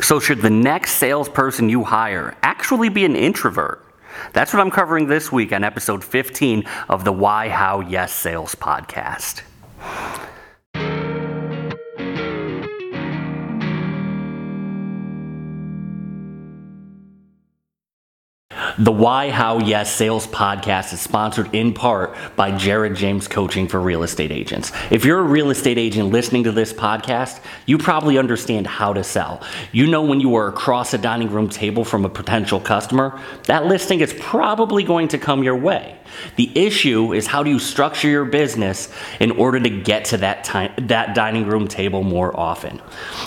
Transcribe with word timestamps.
So, 0.00 0.20
should 0.20 0.40
the 0.40 0.50
next 0.50 0.92
salesperson 0.92 1.68
you 1.68 1.84
hire 1.84 2.36
actually 2.42 2.88
be 2.88 3.04
an 3.04 3.16
introvert? 3.16 3.84
That's 4.32 4.52
what 4.52 4.60
I'm 4.60 4.70
covering 4.70 5.06
this 5.06 5.30
week 5.30 5.52
on 5.52 5.64
episode 5.64 6.02
15 6.02 6.64
of 6.88 7.04
the 7.04 7.12
Why, 7.12 7.48
How, 7.48 7.80
Yes 7.80 8.12
Sales 8.12 8.54
podcast. 8.54 9.42
The 18.80 18.92
Why, 18.92 19.30
How, 19.30 19.58
Yes 19.58 19.92
Sales 19.92 20.28
podcast 20.28 20.92
is 20.92 21.00
sponsored 21.00 21.52
in 21.52 21.74
part 21.74 22.14
by 22.36 22.56
Jared 22.56 22.94
James 22.94 23.26
Coaching 23.26 23.66
for 23.66 23.80
Real 23.80 24.04
Estate 24.04 24.30
Agents. 24.30 24.70
If 24.92 25.04
you're 25.04 25.18
a 25.18 25.24
real 25.24 25.50
estate 25.50 25.78
agent 25.78 26.10
listening 26.10 26.44
to 26.44 26.52
this 26.52 26.72
podcast, 26.72 27.40
you 27.66 27.76
probably 27.76 28.18
understand 28.18 28.68
how 28.68 28.92
to 28.92 29.02
sell. 29.02 29.42
You 29.72 29.88
know 29.88 30.02
when 30.02 30.20
you 30.20 30.36
are 30.36 30.46
across 30.46 30.94
a 30.94 30.98
dining 30.98 31.28
room 31.28 31.48
table 31.48 31.84
from 31.84 32.04
a 32.04 32.08
potential 32.08 32.60
customer, 32.60 33.20
that 33.46 33.66
listing 33.66 33.98
is 33.98 34.14
probably 34.20 34.84
going 34.84 35.08
to 35.08 35.18
come 35.18 35.42
your 35.42 35.56
way. 35.56 35.98
The 36.36 36.50
issue 36.54 37.12
is 37.12 37.26
how 37.26 37.42
do 37.42 37.50
you 37.50 37.58
structure 37.58 38.08
your 38.08 38.24
business 38.24 38.92
in 39.20 39.32
order 39.32 39.60
to 39.60 39.70
get 39.70 40.06
to 40.06 40.18
that 40.18 40.44
time, 40.44 40.72
that 40.86 41.14
dining 41.14 41.46
room 41.46 41.68
table 41.68 42.02
more 42.02 42.38
often. 42.38 42.80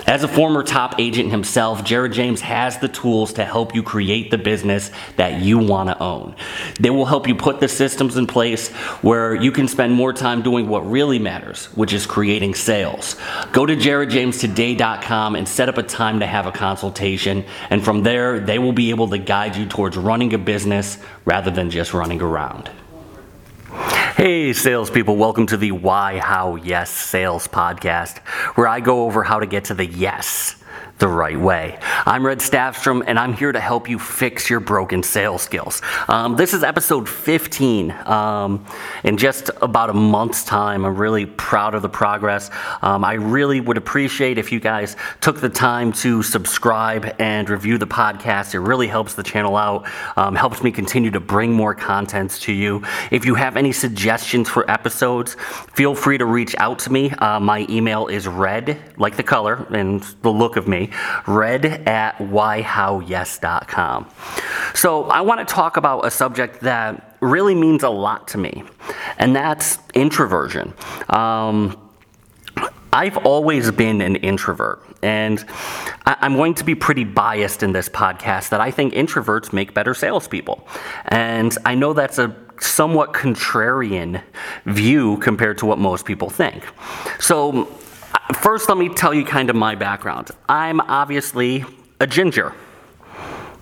As 0.08 0.23
a 0.23 0.27
former 0.27 0.63
top 0.63 0.95
agent 0.99 1.30
himself, 1.30 1.83
Jared 1.83 2.13
James 2.13 2.41
has 2.41 2.77
the 2.80 2.88
tools 2.88 3.33
to 3.33 3.45
help 3.45 3.75
you 3.75 3.83
create 3.83 4.31
the 4.31 4.38
business 4.38 4.91
that 5.17 5.41
you 5.41 5.59
want 5.59 5.90
to 5.90 6.00
own. 6.02 6.36
They 6.80 6.90
will 6.90 7.05
help 7.05 7.27
you 7.27 7.36
put 7.36 7.59
the 7.59 7.68
systems 7.68 8.18
in 8.18 8.27
place 8.27 8.70
where 9.02 9.36
you 9.36 9.52
can 9.52 9.67
spend 9.67 9.94
more 9.94 10.14
time 10.14 10.41
doing 10.41 10.67
what 10.67 10.90
really 10.90 11.20
matters, 11.20 11.66
which 11.76 11.94
is 11.94 12.05
creating 12.05 12.55
sales. 12.55 13.16
Go 13.52 13.66
to 13.66 13.76
jaredjamestoday.com 13.76 15.36
and 15.36 15.48
set 15.48 15.70
up 15.70 15.77
a 15.77 15.84
time 15.84 16.20
to 16.20 16.26
have 16.26 16.45
a 16.45 16.52
consultation, 16.52 17.44
and 17.70 17.84
from 17.84 18.04
there, 18.04 18.40
they 18.40 18.59
will 18.59 18.73
be 18.73 18.90
able 18.90 19.08
to 19.09 19.17
guide 19.17 19.55
you 19.55 19.66
towards 19.66 19.98
running 19.98 20.33
a 20.33 20.38
business 20.38 20.98
rather 21.25 21.52
than 21.52 21.70
just 21.70 21.94
running 21.94 22.22
around. 22.22 22.70
Hey, 24.16 24.53
salespeople, 24.53 25.16
welcome 25.16 25.48
to 25.48 25.58
the 25.58 25.72
Why, 25.72 26.20
How, 26.20 26.55
Yes 26.55 26.92
Sales 26.92 27.48
podcast, 27.48 28.20
where 28.55 28.67
I 28.67 28.80
go 28.80 29.05
over 29.05 29.23
how 29.23 29.39
to 29.39 29.45
get 29.45 29.66
to 29.66 29.73
the 29.73 29.86
yes 29.86 30.61
the 30.99 31.07
right 31.07 31.39
way. 31.39 31.79
I'm 32.05 32.25
Red 32.25 32.39
Staffstrom, 32.39 33.03
and 33.07 33.17
I'm 33.17 33.33
here 33.33 33.51
to 33.51 33.59
help 33.59 33.89
you 33.89 33.97
fix 33.97 34.49
your 34.49 34.59
broken 34.59 35.01
sales 35.01 35.41
skills. 35.41 35.81
Um, 36.07 36.35
this 36.35 36.53
is 36.53 36.63
episode 36.63 37.09
15. 37.09 37.91
Um, 38.05 38.65
in 39.03 39.17
just 39.17 39.49
about 39.61 39.89
a 39.89 39.93
month's 39.93 40.43
time, 40.43 40.85
I'm 40.85 40.95
really 40.95 41.25
proud 41.25 41.73
of 41.73 41.81
the 41.81 41.89
progress. 41.89 42.52
Um, 42.81 43.03
I 43.03 43.13
really 43.13 43.61
would 43.61 43.77
appreciate 43.77 44.37
if 44.37 44.52
you 44.52 44.59
guys 44.59 44.95
took 45.21 45.41
the 45.41 45.49
time 45.49 45.91
to 45.93 46.21
subscribe 46.23 47.15
and 47.19 47.49
review 47.49 47.77
the 47.77 47.87
podcast. 47.87 48.53
It 48.53 48.59
really 48.59 48.87
helps 48.87 49.15
the 49.15 49.23
channel 49.23 49.57
out, 49.57 49.87
um, 50.17 50.35
helps 50.35 50.63
me 50.63 50.71
continue 50.71 51.11
to 51.11 51.19
bring 51.19 51.52
more 51.52 51.73
contents 51.73 52.39
to 52.41 52.53
you. 52.53 52.83
If 53.09 53.25
you 53.25 53.35
have 53.35 53.57
any 53.57 53.71
suggestions 53.71 54.49
for 54.49 54.69
episodes, 54.69 55.35
feel 55.73 55.95
free 55.95 56.17
to 56.17 56.25
reach 56.25 56.55
out 56.57 56.79
to 56.79 56.91
me. 56.91 57.09
Uh, 57.11 57.39
my 57.39 57.65
email 57.69 58.07
is 58.07 58.27
red, 58.27 58.77
like 58.97 59.15
the 59.17 59.23
color 59.23 59.65
and 59.71 60.02
the 60.21 60.31
look 60.31 60.55
of 60.55 60.67
me, 60.72 60.89
red 61.27 61.66
at 61.88 62.17
whyhowyes.com. 62.17 64.09
So 64.73 65.03
I 65.03 65.22
want 65.22 65.47
to 65.47 65.53
talk 65.53 65.77
about 65.77 66.05
a 66.05 66.11
subject 66.11 66.61
that 66.61 67.17
really 67.22 67.53
means 67.53 67.83
a 67.83 67.89
lot 67.89 68.27
to 68.30 68.39
me, 68.39 68.64
and 69.19 69.36
that's 69.36 69.77
introversion. 69.94 70.73
Um, 71.09 71.77
I've 72.94 73.17
always 73.17 73.72
been 73.72 74.02
an 74.02 74.17
introvert, 74.17 74.83
and 75.02 75.44
I'm 76.05 76.36
going 76.36 76.55
to 76.55 76.66
be 76.66 76.75
pretty 76.75 77.05
biased 77.05 77.64
in 77.64 77.72
this 77.72 77.88
podcast 77.88 78.49
that 78.49 78.59
I 78.59 78.72
think 78.72 78.94
introverts 78.94 79.53
make 79.53 79.73
better 79.73 79.94
salespeople. 79.94 80.67
And 81.05 81.58
I 81.66 81.75
know 81.75 81.94
that's 81.94 82.17
a 82.17 82.36
somewhat 82.59 83.14
contrarian 83.14 84.21
view 84.65 85.17
compared 85.17 85.58
to 85.59 85.65
what 85.65 85.80
most 85.80 86.05
people 86.05 86.30
think. 86.30 86.65
So, 87.20 87.70
First, 88.33 88.69
let 88.69 88.77
me 88.77 88.89
tell 88.89 89.14
you 89.14 89.25
kind 89.25 89.49
of 89.49 89.55
my 89.55 89.75
background. 89.75 90.31
I'm 90.47 90.80
obviously 90.81 91.65
a 91.99 92.08
ginger. 92.08 92.53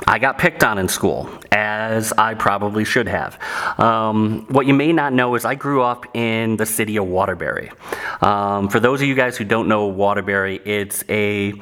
I 0.07 0.19
got 0.19 0.38
picked 0.38 0.63
on 0.63 0.78
in 0.78 0.88
school, 0.88 1.30
as 1.52 2.13
I 2.13 2.34
probably 2.34 2.85
should 2.85 3.08
have. 3.08 3.38
Um, 3.79 4.46
what 4.50 4.66
you 4.66 4.74
may 4.74 4.94
not 4.94 5.12
know 5.12 5.35
is 5.35 5.44
I 5.44 5.56
grew 5.56 5.81
up 5.81 6.06
in 6.16 6.56
the 6.56 6.66
city 6.66 6.97
of 6.97 7.08
Waterbury. 7.08 7.72
Um, 8.22 8.69
for 8.69 8.79
those 8.79 9.02
of 9.02 9.08
you 9.08 9.16
guys 9.16 9.38
who 9.38 9.44
don't 9.44 9.68
know 9.68 9.88
Waterbury, 9.88 10.62
it's 10.63 11.03
a 11.09 11.53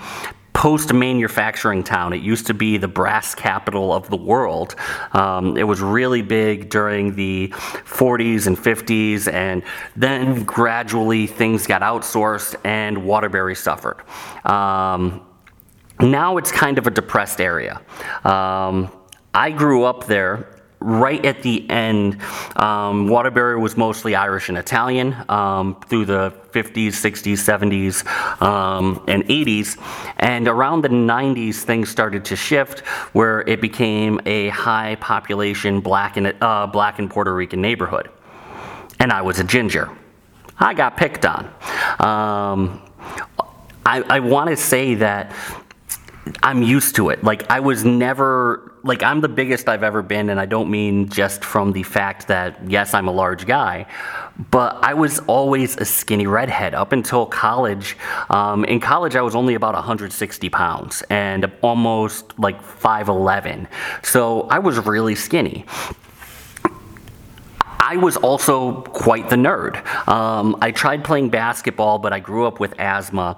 post 0.58 0.92
manufacturing 0.92 1.84
town. 1.84 2.14
It 2.14 2.24
used 2.24 2.48
to 2.48 2.54
be 2.56 2.78
the 2.78 2.88
brass 2.88 3.36
capital 3.36 3.94
of 3.94 4.10
the 4.10 4.18
world. 4.18 4.74
Um, 5.14 5.56
it 5.56 5.66
was 5.66 5.82
really 5.82 6.24
big 6.24 6.72
during 6.72 7.14
the 7.14 7.50
40s 7.50 8.48
and 8.48 8.58
50s, 8.58 9.32
and 9.32 9.62
then 9.96 10.46
gradually 10.46 11.28
things 11.28 11.68
got 11.68 11.84
outsourced 11.84 12.56
and 12.64 13.06
Waterbury 13.06 13.54
suffered. 13.54 14.02
Um, 14.44 15.22
now 16.00 16.38
it's 16.38 16.52
kind 16.52 16.80
of 16.80 16.88
a 16.88 16.92
depressed 16.92 17.40
area. 17.40 17.80
Um, 18.24 18.92
I 19.36 19.52
grew 19.52 19.84
up 19.84 20.08
there 20.08 20.57
right 20.80 21.26
at 21.26 21.42
the 21.42 21.70
end, 21.70 22.22
um, 22.56 23.08
Waterbury 23.08 23.58
was 23.58 23.76
mostly 23.78 24.16
Irish 24.16 24.50
and 24.50 24.58
Italian 24.58 25.16
um, 25.30 25.80
through 25.88 26.06
the 26.06 26.34
50s, 26.52 26.90
60s, 26.90 28.04
70s, 28.04 28.42
um, 28.42 29.04
and 29.08 29.24
80s. 29.26 29.78
And 30.18 30.48
around 30.48 30.84
the 30.84 30.90
90s, 30.90 31.58
things 31.58 31.90
started 31.90 32.26
to 32.26 32.36
shift 32.36 32.80
where 33.14 33.42
it 33.42 33.62
became 33.62 34.20
a 34.26 34.50
high 34.50 34.96
population 34.96 35.82
black 35.82 36.18
and, 36.18 36.36
uh, 36.42 36.68
black 36.68 37.00
and 37.00 37.10
Puerto 37.10 37.34
Rican 37.34 37.62
neighborhood. 37.62 38.10
And 39.00 39.12
I 39.12 39.22
was 39.22 39.40
a 39.40 39.44
ginger. 39.44 39.90
I 40.60 40.74
got 40.74 40.98
picked 40.98 41.26
on. 41.26 41.46
Um, 42.00 42.82
I, 43.86 44.02
I 44.10 44.20
want 44.20 44.50
to 44.50 44.58
say 44.58 44.96
that 44.96 45.34
I'm 46.44 46.62
used 46.62 46.96
to 46.96 47.10
it. 47.10 47.24
Like 47.24 47.50
I 47.50 47.60
was 47.60 47.86
never 47.86 48.67
like 48.88 49.04
I'm 49.04 49.22
the 49.22 49.30
biggest 49.30 49.70
I've 49.70 49.84
ever 49.84 50.02
been, 50.02 50.30
and 50.30 50.40
I 50.40 50.46
don't 50.46 50.70
mean 50.70 51.10
just 51.10 51.44
from 51.44 51.74
the 51.74 51.84
fact 51.84 52.28
that 52.28 52.58
yes, 52.70 52.94
I'm 52.94 53.08
a 53.08 53.12
large 53.12 53.46
guy, 53.46 53.86
but 54.52 54.78
I 54.82 54.94
was 54.94 55.20
always 55.28 55.78
a 55.78 55.86
skinny 55.86 56.28
redhead 56.28 56.74
up 56.74 56.92
until 56.94 57.26
college. 57.26 57.98
Um, 58.30 58.66
in 58.66 58.80
college, 58.80 59.16
I 59.16 59.22
was 59.22 59.36
only 59.36 59.56
about 59.56 59.74
160 59.74 60.50
pounds 60.50 61.04
and 61.10 61.52
almost 61.62 62.38
like 62.40 62.62
5'11, 62.64 63.68
so 64.04 64.48
I 64.50 64.60
was 64.60 64.80
really 64.80 65.16
skinny. 65.16 65.66
I 67.90 67.96
was 67.96 68.18
also 68.18 68.82
quite 68.82 69.30
the 69.30 69.38
nerd. 69.38 69.78
Um, 70.10 70.58
I 70.62 70.72
tried 70.72 71.06
playing 71.06 71.30
basketball, 71.30 72.00
but 72.00 72.12
I 72.12 72.20
grew 72.20 72.46
up 72.46 72.60
with 72.60 72.78
asthma. 72.78 73.38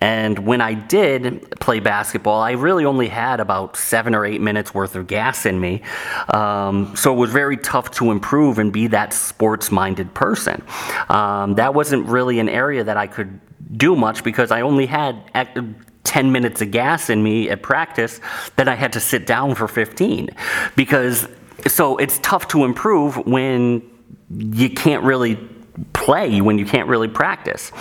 And 0.00 0.38
when 0.38 0.62
I 0.62 0.72
did 0.72 1.60
play 1.60 1.80
basketball, 1.80 2.40
I 2.40 2.52
really 2.52 2.86
only 2.86 3.08
had 3.08 3.40
about 3.40 3.76
seven 3.76 4.14
or 4.14 4.24
eight 4.24 4.40
minutes 4.40 4.72
worth 4.72 4.96
of 4.96 5.06
gas 5.06 5.44
in 5.44 5.60
me. 5.60 5.82
Um, 6.32 6.96
so 6.96 7.12
it 7.12 7.18
was 7.18 7.30
very 7.30 7.58
tough 7.58 7.90
to 7.92 8.10
improve 8.10 8.58
and 8.58 8.72
be 8.72 8.86
that 8.86 9.12
sports 9.12 9.70
minded 9.70 10.14
person. 10.14 10.62
Um, 11.10 11.56
that 11.56 11.74
wasn't 11.74 12.06
really 12.06 12.38
an 12.38 12.48
area 12.48 12.82
that 12.82 12.96
I 12.96 13.06
could 13.06 13.38
do 13.76 13.94
much 13.96 14.24
because 14.24 14.50
I 14.50 14.62
only 14.62 14.86
had 14.86 15.30
10 16.04 16.32
minutes 16.32 16.62
of 16.62 16.70
gas 16.70 17.10
in 17.10 17.22
me 17.22 17.50
at 17.50 17.62
practice, 17.62 18.18
then 18.56 18.66
I 18.66 18.76
had 18.76 18.94
to 18.94 19.00
sit 19.00 19.26
down 19.26 19.54
for 19.54 19.68
15 19.68 20.30
because 20.74 21.28
so 21.66 21.96
it's 21.98 22.18
tough 22.20 22.48
to 22.48 22.64
improve 22.64 23.16
when 23.26 23.82
you 24.30 24.70
can't 24.70 25.02
really 25.04 25.36
play, 25.92 26.40
when 26.40 26.58
you 26.58 26.66
can't 26.66 26.88
really 26.88 27.08
practice. 27.08 27.72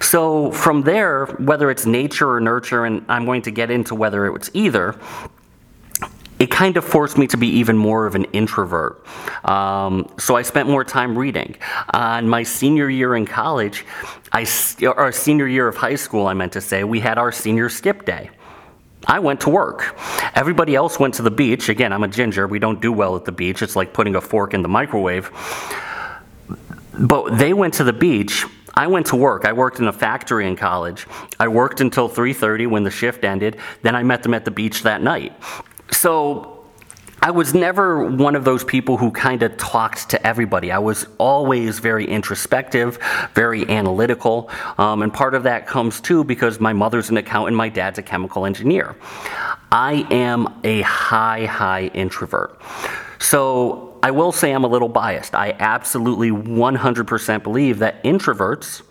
So 0.00 0.50
from 0.50 0.82
there, 0.82 1.26
whether 1.38 1.70
it's 1.70 1.86
nature 1.86 2.30
or 2.30 2.40
nurture, 2.40 2.84
and 2.84 3.04
I'm 3.08 3.24
going 3.24 3.42
to 3.42 3.50
get 3.50 3.70
into 3.70 3.94
whether 3.94 4.34
it's 4.34 4.50
either, 4.54 4.98
it 6.38 6.50
kind 6.50 6.78
of 6.78 6.84
forced 6.84 7.18
me 7.18 7.26
to 7.26 7.36
be 7.36 7.48
even 7.48 7.76
more 7.76 8.06
of 8.06 8.14
an 8.14 8.24
introvert. 8.32 9.04
Um, 9.44 10.10
so 10.18 10.36
I 10.36 10.42
spent 10.42 10.68
more 10.68 10.84
time 10.84 11.16
reading. 11.16 11.56
On 11.92 12.26
my 12.26 12.42
senior 12.42 12.88
year 12.88 13.14
in 13.14 13.26
college, 13.26 13.84
I, 14.32 14.46
or 14.96 15.12
senior 15.12 15.46
year 15.46 15.68
of 15.68 15.76
high 15.76 15.96
school, 15.96 16.26
I 16.26 16.34
meant 16.34 16.52
to 16.54 16.62
say, 16.62 16.82
we 16.82 16.98
had 16.98 17.18
our 17.18 17.30
senior 17.30 17.68
skip 17.68 18.06
day. 18.06 18.30
I 19.06 19.18
went 19.18 19.40
to 19.42 19.50
work. 19.50 19.96
Everybody 20.34 20.74
else 20.74 20.98
went 20.98 21.14
to 21.14 21.22
the 21.22 21.30
beach. 21.30 21.68
Again, 21.68 21.92
I'm 21.92 22.02
a 22.02 22.08
ginger. 22.08 22.46
We 22.46 22.58
don't 22.58 22.80
do 22.80 22.92
well 22.92 23.16
at 23.16 23.24
the 23.24 23.32
beach. 23.32 23.62
It's 23.62 23.76
like 23.76 23.92
putting 23.92 24.14
a 24.14 24.20
fork 24.20 24.54
in 24.54 24.62
the 24.62 24.68
microwave. 24.68 25.30
But 26.98 27.38
they 27.38 27.52
went 27.52 27.74
to 27.74 27.84
the 27.84 27.92
beach. 27.92 28.44
I 28.74 28.86
went 28.86 29.06
to 29.06 29.16
work. 29.16 29.44
I 29.44 29.52
worked 29.52 29.78
in 29.80 29.88
a 29.88 29.92
factory 29.92 30.46
in 30.46 30.56
college. 30.56 31.06
I 31.38 31.48
worked 31.48 31.80
until 31.80 32.08
3:30 32.08 32.66
when 32.66 32.84
the 32.84 32.90
shift 32.90 33.24
ended. 33.24 33.56
Then 33.82 33.96
I 33.96 34.02
met 34.02 34.22
them 34.22 34.34
at 34.34 34.44
the 34.44 34.50
beach 34.50 34.82
that 34.82 35.02
night. 35.02 35.32
So 35.90 36.59
I 37.22 37.30
was 37.30 37.52
never 37.52 38.04
one 38.06 38.34
of 38.34 38.44
those 38.44 38.64
people 38.64 38.96
who 38.96 39.10
kind 39.10 39.42
of 39.42 39.56
talked 39.58 40.08
to 40.10 40.26
everybody. 40.26 40.72
I 40.72 40.78
was 40.78 41.06
always 41.18 41.78
very 41.78 42.06
introspective, 42.06 42.98
very 43.34 43.68
analytical, 43.68 44.50
um, 44.78 45.02
and 45.02 45.12
part 45.12 45.34
of 45.34 45.42
that 45.42 45.66
comes 45.66 46.00
too 46.00 46.24
because 46.24 46.60
my 46.60 46.72
mother's 46.72 47.10
an 47.10 47.18
accountant, 47.18 47.56
my 47.56 47.68
dad's 47.68 47.98
a 47.98 48.02
chemical 48.02 48.46
engineer. 48.46 48.96
I 49.70 50.06
am 50.10 50.60
a 50.64 50.80
high, 50.80 51.44
high 51.44 51.90
introvert. 51.94 52.60
So 53.18 53.89
I 54.02 54.10
will 54.10 54.32
say 54.32 54.52
I'm 54.52 54.64
a 54.64 54.68
little 54.68 54.88
biased. 54.88 55.34
I 55.34 55.54
absolutely 55.58 56.30
100% 56.30 57.42
believe 57.42 57.78
that 57.80 58.02
introverts 58.02 58.82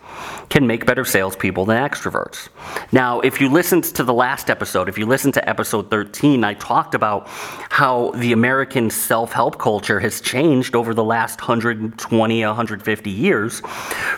can 0.48 0.66
make 0.66 0.86
better 0.86 1.04
salespeople 1.04 1.64
than 1.64 1.76
extroverts. 1.76 2.48
Now, 2.92 3.20
if 3.20 3.40
you 3.40 3.48
listened 3.48 3.84
to 3.84 4.04
the 4.04 4.12
last 4.12 4.50
episode, 4.50 4.88
if 4.88 4.98
you 4.98 5.06
listened 5.06 5.34
to 5.34 5.48
episode 5.48 5.90
13, 5.90 6.44
I 6.44 6.54
talked 6.54 6.94
about 6.94 7.28
how 7.28 8.10
the 8.12 8.32
American 8.32 8.90
self 8.90 9.32
help 9.32 9.58
culture 9.58 10.00
has 10.00 10.20
changed 10.20 10.74
over 10.76 10.94
the 10.94 11.04
last 11.04 11.40
120, 11.40 12.44
150 12.44 13.10
years 13.10 13.60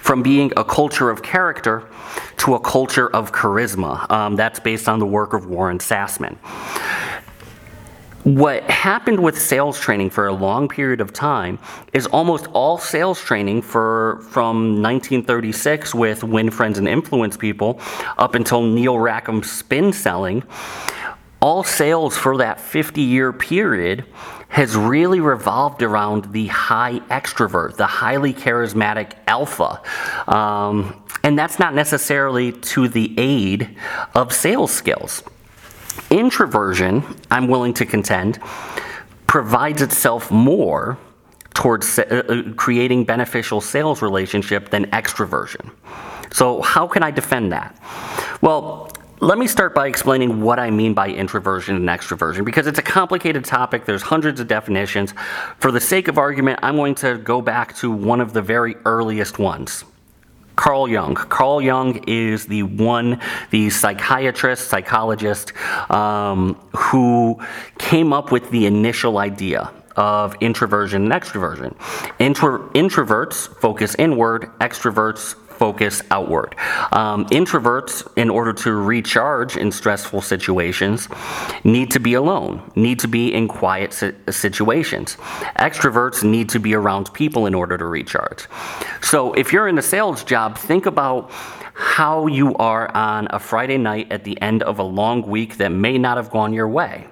from 0.01 0.23
being 0.23 0.53
a 0.57 0.65
culture 0.65 1.11
of 1.11 1.23
character 1.23 1.87
to 2.39 2.55
a 2.55 2.61
culture 2.61 3.09
of 3.15 3.33
charisma. 3.33 4.11
Um, 4.11 4.37
that's 4.37 4.61
based 4.61 4.89
on 4.89 4.99
the 4.99 5.07
work 5.07 5.33
of 5.33 5.47
Warren 5.47 5.79
Susman 5.79 6.37
what 8.25 8.63
happened 8.71 9.21
with 9.21 9.41
sales 9.41 9.81
training 9.81 10.09
for 10.09 10.29
a 10.29 10.33
long 10.33 10.69
period 10.69 11.01
of 11.01 11.13
time 11.13 11.59
is 11.93 12.07
almost 12.07 12.47
all 12.49 12.79
sales 12.79 13.21
training 13.21 13.61
for 13.61 14.21
from 14.31 14.81
1936 14.81 15.93
with 15.93 16.23
win 16.23 16.49
friends 16.49 16.79
and 16.79 16.87
influence 16.87 17.37
people 17.37 17.81
up 18.19 18.37
until 18.37 18.63
neil 18.63 18.95
rackham's 18.95 19.51
spin 19.51 19.93
selling 19.93 20.45
all 21.41 21.65
sales 21.65 22.17
for 22.17 22.37
that 22.37 22.61
50 22.61 23.01
year 23.01 23.33
period 23.33 24.05
has 24.49 24.77
really 24.77 25.19
revolved 25.19 25.83
around 25.83 26.33
the 26.33 26.47
high 26.47 27.01
extrovert 27.11 27.77
the 27.77 27.87
highly 27.87 28.33
charismatic 28.33 29.15
alpha. 29.27 29.81
Um, 30.31 31.03
and 31.25 31.37
that's 31.39 31.59
not 31.59 31.75
necessarily 31.75 32.53
to 32.53 32.87
the 32.87 33.15
aid 33.19 33.77
of 34.15 34.33
sales 34.33 34.71
skills 34.71 35.25
Introversion, 36.11 37.03
I'm 37.31 37.49
willing 37.49 37.75
to 37.75 37.87
contend, 37.87 38.39
provides 39.27 39.83
itself 39.83 40.31
more 40.31 40.99
towards 41.55 41.99
uh, 41.99 42.03
uh, 42.03 42.53
creating 42.55 43.05
beneficial 43.05 43.61
sales 43.61 44.03
relationship 44.03 44.71
than 44.71 44.87
extroversion. 44.91 45.71
So 46.33 46.63
how 46.63 46.87
can 46.87 47.03
I 47.03 47.11
defend 47.11 47.53
that? 47.53 47.79
Well, 48.41 48.91
let 49.21 49.39
me 49.39 49.47
start 49.47 49.75
by 49.75 49.87
explaining 49.87 50.41
what 50.41 50.59
I 50.59 50.71
mean 50.71 50.95
by 50.95 51.09
introversion 51.09 51.77
and 51.77 51.89
extroversion 51.89 52.45
because 52.45 52.67
it's 52.67 52.79
a 52.79 52.83
complicated 52.83 53.45
topic. 53.45 53.85
There's 53.85 54.03
hundreds 54.03 54.41
of 54.41 54.49
definitions. 54.49 55.15
For 55.59 55.71
the 55.71 55.81
sake 55.81 56.09
of 56.09 56.19
argument, 56.19 56.59
I'm 56.63 56.77
going 56.77 56.97
to 56.97 57.19
go 57.19 57.41
back 57.41 57.77
to 57.77 57.91
one 57.91 58.21
of 58.21 58.33
the 58.33 58.43
very 58.43 58.75
earliest 58.85 59.39
ones 59.39 59.85
Carl 60.63 60.87
Jung. 60.87 61.17
Carl 61.17 61.61
Jung 61.61 62.05
is 62.07 62.47
the 62.47 62.63
one, 62.63 63.21
the 63.51 63.69
psychiatrist, 63.69 64.69
psychologist 64.69 65.53
um, 65.91 66.55
who 66.77 67.41
came 67.79 68.13
up 68.13 68.31
with 68.31 68.49
the 68.51 68.67
initial 68.67 69.19
idea 69.19 69.73
of 69.97 70.37
introversion 70.41 71.11
and 71.11 71.13
extroversion. 71.13 71.75
Intro- 72.21 72.69
introverts 72.75 73.49
focus 73.59 73.97
inward, 73.99 74.43
extroverts 74.61 75.35
focus 75.63 76.03
outward. 76.11 76.57
Um, 76.91 77.25
introverts, 77.27 77.95
in 78.17 78.31
order 78.31 78.53
to 78.65 78.73
recharge 78.73 79.57
in 79.57 79.71
stressful 79.71 80.21
situations, 80.21 81.09
need 81.63 81.89
to 81.93 82.01
be 82.01 82.15
alone, 82.15 82.69
need 82.75 82.99
to 82.99 83.07
be 83.07 83.33
in 83.33 83.47
quiet 83.47 83.93
si- 83.93 84.11
situations. 84.29 85.15
Extroverts 85.69 86.25
need 86.25 86.49
to 86.49 86.59
be 86.59 86.75
around 86.75 87.15
people 87.15 87.47
in 87.47 87.55
order 87.55 87.79
to 87.79 87.87
recharge. 87.87 88.49
So 89.03 89.35
if 89.35 89.53
you're 89.53 89.69
in 89.69 89.79
a 89.79 89.83
sales 89.83 90.25
job, 90.25 90.59
think 90.59 90.85
about 90.87 91.31
how 91.75 92.27
you 92.27 92.57
are 92.57 92.87
on 92.97 93.29
a 93.31 93.39
Friday 93.39 93.79
night 93.79 94.11
at 94.11 94.25
the 94.25 94.37
end 94.43 94.65
of 94.65 94.81
a 94.81 94.89
long 95.01 95.23
week 95.23 95.59
that 95.59 95.71
may 95.71 95.97
not 95.97 96.17
have 96.17 96.31
gone 96.31 96.53
your 96.53 96.69
way. 96.69 97.07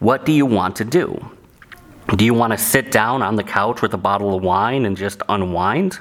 What 0.00 0.26
do 0.26 0.32
you 0.32 0.44
want 0.44 0.76
to 0.76 0.84
do? 0.84 1.06
Do 2.08 2.24
you 2.24 2.34
want 2.34 2.52
to 2.52 2.58
sit 2.58 2.92
down 2.92 3.22
on 3.22 3.36
the 3.36 3.42
couch 3.42 3.80
with 3.80 3.94
a 3.94 3.98
bottle 3.98 4.36
of 4.36 4.42
wine 4.42 4.84
and 4.84 4.96
just 4.96 5.22
unwind? 5.28 5.98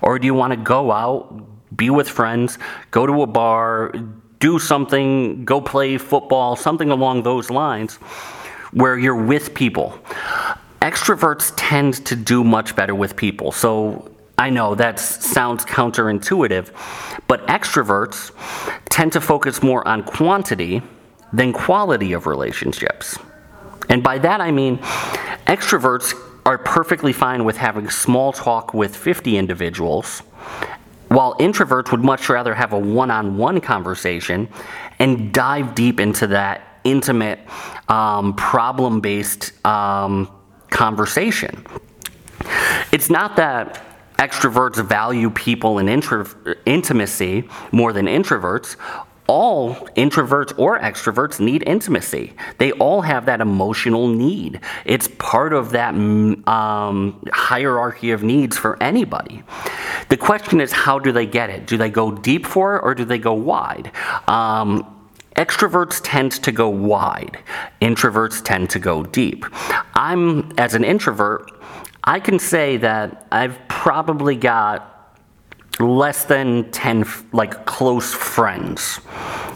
Or 0.00 0.18
do 0.18 0.26
you 0.26 0.34
want 0.34 0.52
to 0.52 0.56
go 0.56 0.92
out, 0.92 1.44
be 1.76 1.90
with 1.90 2.08
friends, 2.08 2.58
go 2.90 3.04
to 3.04 3.22
a 3.22 3.26
bar, 3.26 3.92
do 4.38 4.58
something, 4.58 5.44
go 5.44 5.60
play 5.60 5.98
football, 5.98 6.56
something 6.56 6.90
along 6.90 7.24
those 7.24 7.50
lines 7.50 7.96
where 8.72 8.96
you're 8.96 9.22
with 9.26 9.52
people? 9.52 9.98
Extroverts 10.80 11.52
tend 11.56 12.06
to 12.06 12.16
do 12.16 12.44
much 12.44 12.74
better 12.76 12.94
with 12.94 13.16
people. 13.16 13.52
So 13.52 14.10
I 14.38 14.48
know 14.48 14.74
that 14.76 14.98
sounds 14.98 15.64
counterintuitive, 15.64 16.70
but 17.26 17.46
extroverts 17.48 18.30
tend 18.88 19.12
to 19.12 19.20
focus 19.20 19.62
more 19.62 19.86
on 19.86 20.04
quantity 20.04 20.80
than 21.32 21.52
quality 21.52 22.12
of 22.12 22.26
relationships. 22.26 23.18
And 23.90 24.02
by 24.02 24.18
that 24.18 24.40
I 24.40 24.52
mean 24.52 24.78
extroverts 25.50 26.14
are 26.46 26.58
perfectly 26.58 27.12
fine 27.12 27.44
with 27.44 27.56
having 27.56 27.90
small 27.90 28.32
talk 28.32 28.72
with 28.72 28.94
50 28.94 29.36
individuals, 29.36 30.20
while 31.08 31.34
introverts 31.38 31.90
would 31.90 32.04
much 32.04 32.28
rather 32.28 32.54
have 32.54 32.72
a 32.72 32.78
one 32.78 33.10
on 33.10 33.36
one 33.36 33.60
conversation 33.60 34.48
and 35.00 35.32
dive 35.34 35.74
deep 35.74 35.98
into 35.98 36.28
that 36.28 36.80
intimate, 36.84 37.40
um, 37.88 38.32
problem 38.34 39.00
based 39.00 39.52
um, 39.66 40.30
conversation. 40.70 41.66
It's 42.92 43.10
not 43.10 43.34
that 43.36 43.82
extroverts 44.18 44.86
value 44.86 45.30
people 45.30 45.78
and 45.78 45.90
intro- 45.90 46.26
intimacy 46.64 47.48
more 47.72 47.92
than 47.92 48.06
introverts 48.06 48.76
all 49.30 49.76
introverts 49.96 50.52
or 50.58 50.80
extroverts 50.80 51.38
need 51.38 51.62
intimacy. 51.64 52.32
They 52.58 52.72
all 52.72 53.02
have 53.02 53.26
that 53.26 53.40
emotional 53.40 54.08
need. 54.08 54.60
It's 54.84 55.06
part 55.06 55.52
of 55.52 55.70
that 55.70 55.94
um, 55.94 57.24
hierarchy 57.32 58.10
of 58.10 58.24
needs 58.24 58.58
for 58.58 58.82
anybody. 58.82 59.44
The 60.08 60.16
question 60.16 60.60
is, 60.60 60.72
how 60.72 60.98
do 60.98 61.12
they 61.12 61.26
get 61.26 61.48
it? 61.48 61.68
Do 61.68 61.76
they 61.76 61.90
go 61.90 62.10
deep 62.10 62.44
for 62.44 62.74
it 62.74 62.80
or 62.82 62.92
do 62.92 63.04
they 63.04 63.18
go 63.18 63.32
wide? 63.32 63.92
Um, 64.26 64.96
Extroverts 65.36 66.00
tend 66.02 66.32
to 66.32 66.50
go 66.50 66.68
wide, 66.68 67.38
introverts 67.80 68.42
tend 68.42 68.68
to 68.70 68.80
go 68.80 69.04
deep. 69.04 69.46
I'm, 69.94 70.50
as 70.58 70.74
an 70.74 70.82
introvert, 70.82 71.52
I 72.02 72.18
can 72.18 72.40
say 72.40 72.78
that 72.78 73.28
I've 73.30 73.56
probably 73.68 74.34
got 74.34 74.99
less 75.80 76.24
than 76.24 76.70
10 76.70 77.04
like 77.32 77.66
close 77.66 78.12
friends 78.12 79.00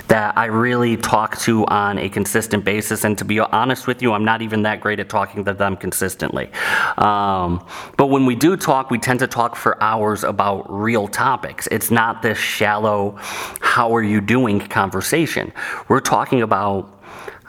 that 0.08 0.36
I 0.36 0.46
really 0.46 0.96
talk 0.96 1.38
to 1.40 1.64
on 1.66 1.98
a 1.98 2.08
consistent 2.08 2.64
basis. 2.64 3.04
And 3.04 3.16
to 3.18 3.24
be 3.24 3.40
honest 3.40 3.86
with 3.86 4.02
you, 4.02 4.12
I'm 4.12 4.24
not 4.24 4.42
even 4.42 4.62
that 4.62 4.80
great 4.80 5.00
at 5.00 5.08
talking 5.08 5.44
to 5.44 5.54
them 5.54 5.76
consistently. 5.76 6.50
Um, 6.98 7.66
but 7.96 8.06
when 8.06 8.26
we 8.26 8.36
do 8.36 8.56
talk, 8.56 8.90
we 8.90 8.98
tend 8.98 9.20
to 9.20 9.26
talk 9.26 9.56
for 9.56 9.82
hours 9.82 10.22
about 10.24 10.66
real 10.70 11.08
topics. 11.08 11.66
It's 11.70 11.90
not 11.90 12.22
this 12.22 12.38
shallow, 12.38 13.16
how 13.60 13.94
are 13.94 14.02
you 14.02 14.20
doing 14.20 14.60
conversation. 14.60 15.52
We're 15.88 16.00
talking 16.00 16.42
about 16.42 16.90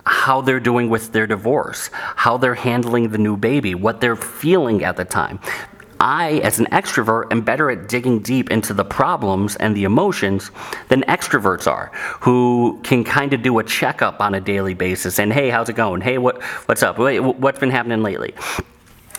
how 0.06 0.42
they're 0.42 0.60
doing 0.60 0.90
with 0.90 1.12
their 1.12 1.28
divorce, 1.28 1.90
how 1.94 2.38
they're 2.38 2.56
handling 2.56 3.10
the 3.10 3.18
new 3.18 3.36
baby, 3.36 3.74
what 3.74 4.02
they're 4.02 4.16
feeling 4.16 4.84
at 4.84 4.98
the 4.98 5.06
time. 5.06 5.40
I, 6.00 6.40
as 6.44 6.60
an 6.60 6.66
extrovert, 6.68 7.32
am 7.32 7.42
better 7.42 7.70
at 7.70 7.88
digging 7.88 8.20
deep 8.20 8.52
into 8.52 8.74
the 8.74 8.86
problems 8.86 9.56
and 9.56 9.76
the 9.76 9.84
emotions 9.84 10.52
than 10.90 11.02
extroverts 11.04 11.72
are, 11.72 11.92
who 12.22 12.80
can 12.84 13.04
kind 13.04 13.34
of 13.34 13.42
do 13.42 13.60
a 13.60 13.64
checkup 13.64 14.20
on 14.20 14.36
a 14.36 14.42
daily 14.42 14.74
basis 14.74 15.20
and, 15.20 15.32
hey, 15.32 15.50
how's 15.50 15.70
it 15.70 15.76
going? 15.76 16.02
Hey, 16.02 16.18
what, 16.18 16.42
what's 16.68 16.84
up? 16.84 16.98
What's 16.98 17.60
been 17.60 17.70
happening 17.70 18.04
lately? 18.04 18.34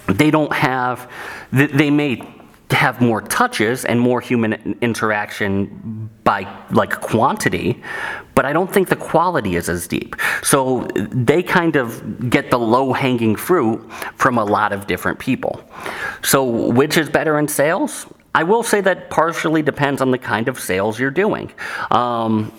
They 0.06 0.30
don't 0.30 0.52
have, 0.52 1.10
they 1.50 1.90
may 1.90 2.35
have 2.70 3.00
more 3.00 3.20
touches 3.20 3.84
and 3.84 4.00
more 4.00 4.20
human 4.20 4.76
interaction 4.80 6.10
by 6.24 6.46
like 6.70 7.00
quantity, 7.00 7.82
but 8.34 8.44
I 8.44 8.52
don't 8.52 8.72
think 8.72 8.88
the 8.88 8.96
quality 8.96 9.54
is 9.54 9.68
as 9.68 9.86
deep. 9.86 10.16
So 10.42 10.88
they 10.94 11.42
kind 11.42 11.76
of 11.76 12.28
get 12.28 12.50
the 12.50 12.58
low 12.58 12.92
hanging 12.92 13.36
fruit 13.36 13.88
from 14.16 14.36
a 14.38 14.44
lot 14.44 14.72
of 14.72 14.86
different 14.86 15.18
people. 15.18 15.62
So 16.22 16.44
which 16.44 16.96
is 16.96 17.08
better 17.08 17.38
in 17.38 17.46
sales? 17.46 18.06
I 18.34 18.42
will 18.42 18.62
say 18.62 18.80
that 18.82 19.10
partially 19.10 19.62
depends 19.62 20.02
on 20.02 20.10
the 20.10 20.18
kind 20.18 20.48
of 20.48 20.58
sales 20.58 20.98
you're 20.98 21.10
doing. 21.10 21.52
Um, 21.90 22.52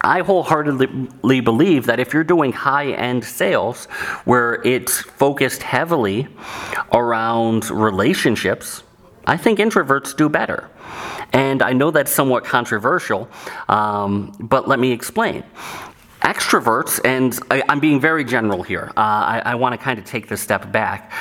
I 0.00 0.20
wholeheartedly 0.20 1.40
believe 1.40 1.86
that 1.86 1.98
if 1.98 2.12
you're 2.12 2.24
doing 2.24 2.52
high 2.52 2.92
end 2.92 3.24
sales 3.24 3.86
where 4.24 4.60
it's 4.64 5.00
focused 5.00 5.62
heavily 5.62 6.28
around 6.92 7.70
relationships, 7.70 8.82
I 9.28 9.36
think 9.36 9.58
introverts 9.58 10.16
do 10.16 10.28
better. 10.30 10.70
And 11.32 11.62
I 11.62 11.74
know 11.74 11.90
that's 11.90 12.10
somewhat 12.10 12.44
controversial, 12.44 13.28
um, 13.68 14.34
but 14.40 14.66
let 14.66 14.78
me 14.78 14.90
explain. 14.90 15.44
extroverts, 16.22 16.98
and 17.04 17.38
I, 17.50 17.62
am 17.68 17.78
being 17.78 18.00
very 18.00 18.24
general 18.24 18.62
here, 18.62 18.90
uh, 18.96 19.00
I, 19.34 19.42
I 19.44 19.54
want 19.54 19.74
to 19.74 19.78
kind 19.78 19.98
of 19.98 20.04
take 20.04 20.28
this 20.28 20.40
step 20.40 20.72
back. 20.72 21.12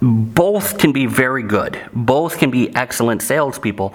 Both 0.00 0.78
can 0.78 0.92
be 0.92 1.06
very 1.06 1.42
good. 1.42 1.80
Both 1.92 2.38
can 2.38 2.50
be 2.50 2.74
excellent 2.76 3.22
salespeople, 3.22 3.94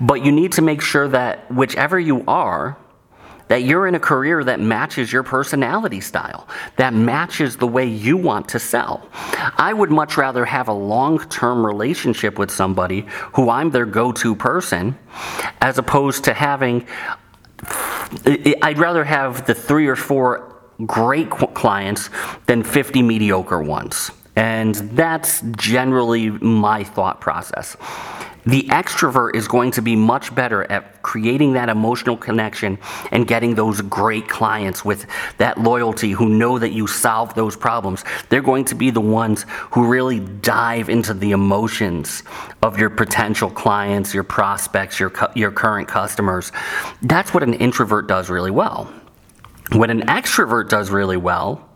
but 0.00 0.24
you 0.24 0.32
need 0.32 0.52
to 0.52 0.62
make 0.62 0.80
sure 0.80 1.08
that 1.08 1.50
whichever 1.52 2.00
you 2.00 2.24
are, 2.26 2.78
that 3.52 3.64
you're 3.64 3.86
in 3.86 3.94
a 3.94 4.00
career 4.00 4.42
that 4.42 4.60
matches 4.60 5.12
your 5.12 5.22
personality 5.22 6.00
style, 6.00 6.48
that 6.76 6.94
matches 6.94 7.54
the 7.58 7.66
way 7.66 7.84
you 7.84 8.16
want 8.16 8.48
to 8.48 8.58
sell. 8.58 9.06
I 9.58 9.74
would 9.74 9.90
much 9.90 10.16
rather 10.16 10.46
have 10.46 10.68
a 10.68 10.72
long 10.72 11.18
term 11.28 11.66
relationship 11.66 12.38
with 12.38 12.50
somebody 12.50 13.04
who 13.34 13.50
I'm 13.50 13.70
their 13.70 13.84
go 13.84 14.10
to 14.10 14.34
person 14.34 14.98
as 15.60 15.76
opposed 15.76 16.24
to 16.24 16.32
having, 16.32 16.86
I'd 18.62 18.78
rather 18.78 19.04
have 19.04 19.44
the 19.44 19.54
three 19.54 19.86
or 19.86 19.96
four 19.96 20.56
great 20.86 21.28
clients 21.28 22.08
than 22.46 22.62
50 22.62 23.02
mediocre 23.02 23.62
ones. 23.62 24.12
And 24.34 24.76
that's 24.96 25.42
generally 25.58 26.30
my 26.30 26.84
thought 26.84 27.20
process. 27.20 27.76
The 28.44 28.64
extrovert 28.64 29.36
is 29.36 29.46
going 29.46 29.70
to 29.72 29.82
be 29.82 29.94
much 29.94 30.34
better 30.34 30.64
at 30.70 31.02
creating 31.02 31.52
that 31.52 31.68
emotional 31.68 32.16
connection 32.16 32.78
and 33.12 33.26
getting 33.26 33.54
those 33.54 33.80
great 33.82 34.28
clients 34.28 34.84
with 34.84 35.06
that 35.38 35.58
loyalty 35.58 36.10
who 36.10 36.28
know 36.28 36.58
that 36.58 36.72
you 36.72 36.86
solve 36.86 37.34
those 37.34 37.56
problems. 37.56 38.04
They're 38.28 38.42
going 38.42 38.64
to 38.66 38.74
be 38.74 38.90
the 38.90 39.00
ones 39.00 39.46
who 39.70 39.86
really 39.86 40.20
dive 40.20 40.88
into 40.88 41.14
the 41.14 41.30
emotions 41.30 42.24
of 42.62 42.78
your 42.78 42.90
potential 42.90 43.50
clients, 43.50 44.12
your 44.12 44.24
prospects, 44.24 44.98
your, 44.98 45.12
your 45.34 45.52
current 45.52 45.86
customers. 45.86 46.50
That's 47.02 47.32
what 47.32 47.42
an 47.42 47.54
introvert 47.54 48.08
does 48.08 48.28
really 48.28 48.50
well. 48.50 48.92
What 49.70 49.90
an 49.90 50.02
extrovert 50.02 50.68
does 50.68 50.90
really 50.90 51.16
well 51.16 51.68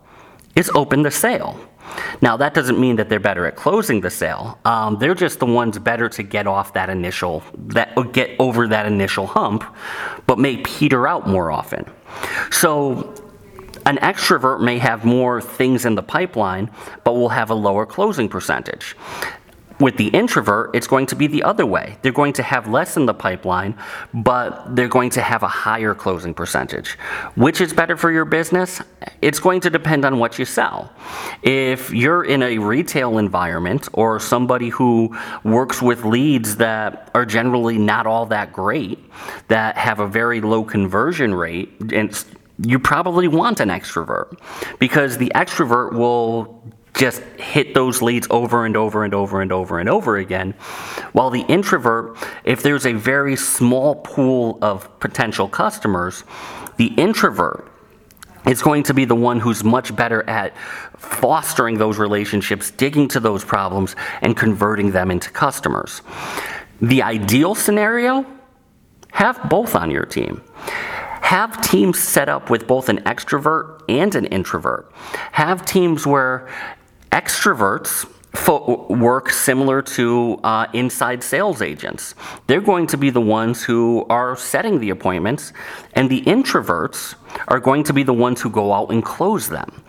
is 0.55 0.69
open 0.75 1.01
the 1.01 1.11
sale. 1.11 1.59
Now, 2.21 2.37
that 2.37 2.53
doesn't 2.53 2.79
mean 2.79 2.95
that 2.97 3.09
they're 3.09 3.19
better 3.19 3.45
at 3.45 3.55
closing 3.55 4.01
the 4.01 4.09
sale. 4.09 4.59
Um, 4.65 4.97
they're 4.99 5.15
just 5.15 5.39
the 5.39 5.45
ones 5.45 5.77
better 5.79 6.09
to 6.09 6.23
get 6.23 6.47
off 6.47 6.73
that 6.73 6.89
initial, 6.89 7.43
that 7.57 7.95
get 8.13 8.35
over 8.39 8.67
that 8.67 8.85
initial 8.85 9.27
hump, 9.27 9.63
but 10.25 10.39
may 10.39 10.57
peter 10.57 11.07
out 11.07 11.27
more 11.27 11.51
often. 11.51 11.85
So, 12.51 13.13
an 13.85 13.97
extrovert 13.97 14.61
may 14.61 14.79
have 14.79 15.05
more 15.05 15.41
things 15.41 15.85
in 15.85 15.95
the 15.95 16.03
pipeline, 16.03 16.69
but 17.03 17.13
will 17.13 17.29
have 17.29 17.49
a 17.49 17.55
lower 17.55 17.85
closing 17.85 18.27
percentage. 18.27 18.95
With 19.79 19.97
the 19.97 20.07
introvert, 20.07 20.71
it's 20.73 20.87
going 20.87 21.05
to 21.07 21.15
be 21.15 21.27
the 21.27 21.43
other 21.43 21.65
way. 21.65 21.97
They're 22.01 22.11
going 22.11 22.33
to 22.33 22.43
have 22.43 22.67
less 22.67 22.97
in 22.97 23.05
the 23.05 23.13
pipeline, 23.13 23.77
but 24.13 24.75
they're 24.75 24.87
going 24.87 25.11
to 25.11 25.21
have 25.21 25.43
a 25.43 25.47
higher 25.47 25.93
closing 25.93 26.33
percentage. 26.33 26.97
Which 27.35 27.61
is 27.61 27.73
better 27.73 27.95
for 27.95 28.11
your 28.11 28.25
business? 28.25 28.81
It's 29.21 29.39
going 29.39 29.61
to 29.61 29.69
depend 29.69 30.03
on 30.03 30.17
what 30.17 30.39
you 30.39 30.45
sell. 30.45 30.91
If 31.43 31.91
you're 31.91 32.23
in 32.23 32.41
a 32.41 32.57
retail 32.57 33.19
environment 33.19 33.87
or 33.93 34.19
somebody 34.19 34.69
who 34.69 35.15
works 35.43 35.81
with 35.81 36.03
leads 36.03 36.55
that 36.57 37.11
are 37.13 37.25
generally 37.25 37.77
not 37.77 38.07
all 38.07 38.25
that 38.27 38.51
great, 38.51 38.99
that 39.47 39.77
have 39.77 39.99
a 39.99 40.07
very 40.07 40.41
low 40.41 40.63
conversion 40.63 41.35
rate, 41.35 41.69
and 41.93 42.25
you 42.65 42.79
probably 42.79 43.27
want 43.27 43.59
an 43.59 43.69
extrovert 43.69 44.39
because 44.79 45.17
the 45.17 45.31
extrovert 45.35 45.93
will 45.93 46.63
just 46.97 47.21
hit 47.39 47.73
those 47.73 48.01
leads 48.01 48.27
over 48.29 48.65
and 48.65 48.75
over 48.75 49.03
and 49.03 49.13
over 49.13 49.41
and 49.41 49.51
over 49.51 49.79
and 49.79 49.87
over 49.87 50.17
again. 50.17 50.51
While 51.13 51.29
the 51.29 51.41
introvert, 51.41 52.17
if 52.43 52.63
there's 52.63 52.85
a 52.85 52.93
very 52.93 53.35
small 53.35 53.95
pool 53.95 54.57
of 54.61 54.99
potential 54.99 55.47
customers, 55.47 56.23
the 56.77 56.87
introvert 56.87 57.71
is 58.47 58.61
going 58.61 58.83
to 58.83 58.93
be 58.93 59.05
the 59.05 59.15
one 59.15 59.39
who's 59.39 59.63
much 59.63 59.95
better 59.95 60.27
at 60.29 60.57
fostering 60.97 61.77
those 61.77 61.97
relationships, 61.97 62.71
digging 62.71 63.07
to 63.09 63.19
those 63.19 63.43
problems, 63.43 63.95
and 64.21 64.35
converting 64.35 64.91
them 64.91 65.11
into 65.11 65.29
customers. 65.29 66.01
The 66.81 67.03
ideal 67.03 67.55
scenario 67.55 68.25
have 69.11 69.49
both 69.49 69.75
on 69.75 69.91
your 69.91 70.05
team. 70.05 70.41
Have 71.21 71.61
teams 71.61 71.99
set 71.99 72.29
up 72.29 72.49
with 72.49 72.67
both 72.67 72.87
an 72.87 72.99
extrovert 72.99 73.81
and 73.89 74.15
an 74.15 74.25
introvert. 74.27 74.89
Have 75.33 75.65
teams 75.65 76.07
where 76.07 76.47
Extroverts 77.11 78.05
work 78.89 79.29
similar 79.29 79.81
to 79.81 80.39
uh, 80.43 80.67
inside 80.73 81.23
sales 81.23 81.61
agents. 81.61 82.15
They're 82.45 82.61
going 82.61 82.87
to 82.87 82.97
be 82.97 83.09
the 83.09 83.21
ones 83.21 83.63
who 83.63 84.05
are 84.09 84.35
setting 84.35 84.79
the 84.79 84.89
appointments, 84.91 85.53
and 85.93 86.09
the 86.09 86.21
introverts 86.23 87.15
are 87.47 87.59
going 87.59 87.83
to 87.83 87.93
be 87.93 88.03
the 88.03 88.13
ones 88.13 88.41
who 88.41 88.49
go 88.49 88.73
out 88.73 88.91
and 88.91 89.03
close 89.03 89.49
them. 89.49 89.83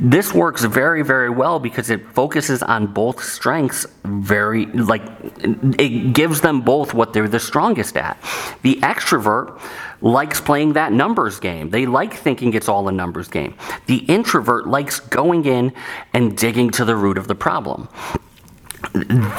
This 0.00 0.32
works 0.32 0.64
very, 0.64 1.02
very 1.02 1.30
well 1.30 1.60
because 1.60 1.90
it 1.90 2.06
focuses 2.12 2.62
on 2.62 2.86
both 2.88 3.22
strengths 3.22 3.86
very, 4.04 4.66
like, 4.66 5.02
it 5.78 6.12
gives 6.12 6.40
them 6.40 6.62
both 6.62 6.94
what 6.94 7.12
they're 7.12 7.28
the 7.28 7.40
strongest 7.40 7.96
at. 7.96 8.18
The 8.62 8.76
extrovert 8.76 9.60
likes 10.00 10.40
playing 10.40 10.74
that 10.74 10.92
numbers 10.92 11.40
game. 11.40 11.70
They 11.70 11.86
like 11.86 12.14
thinking 12.14 12.54
it's 12.54 12.68
all 12.68 12.88
a 12.88 12.92
numbers 12.92 13.28
game. 13.28 13.54
The 13.86 13.98
introvert 13.98 14.66
likes 14.66 15.00
going 15.00 15.44
in 15.44 15.72
and 16.14 16.36
digging 16.36 16.70
to 16.72 16.84
the 16.84 16.96
root 16.96 17.18
of 17.18 17.28
the 17.28 17.34
problem. 17.34 17.88